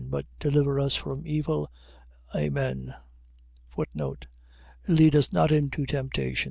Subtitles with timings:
[0.03, 1.69] But deliver us from evil.
[2.35, 2.95] Amen.
[4.87, 6.39] Lead us not into temptation...